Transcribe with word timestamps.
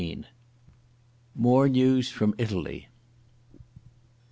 MORE 1.35 1.69
NEWS 1.69 2.09
FROM 2.09 2.33
ITALY. 2.39 2.87